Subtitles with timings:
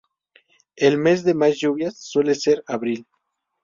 [0.77, 3.05] El mes de más lluvias suele ser abril.